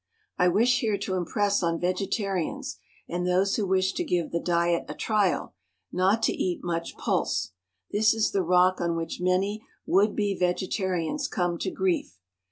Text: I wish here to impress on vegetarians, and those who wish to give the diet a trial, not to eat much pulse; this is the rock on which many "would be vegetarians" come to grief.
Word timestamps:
I 0.39 0.47
wish 0.47 0.79
here 0.79 0.97
to 0.97 1.13
impress 1.13 1.61
on 1.61 1.79
vegetarians, 1.79 2.79
and 3.07 3.27
those 3.27 3.55
who 3.57 3.67
wish 3.67 3.93
to 3.93 4.03
give 4.03 4.31
the 4.31 4.39
diet 4.39 4.83
a 4.89 4.95
trial, 4.95 5.53
not 5.91 6.23
to 6.23 6.33
eat 6.33 6.63
much 6.63 6.97
pulse; 6.97 7.51
this 7.91 8.11
is 8.15 8.31
the 8.31 8.41
rock 8.41 8.81
on 8.81 8.95
which 8.95 9.21
many 9.21 9.63
"would 9.85 10.15
be 10.15 10.35
vegetarians" 10.35 11.27
come 11.27 11.59
to 11.59 11.69
grief. 11.69 12.17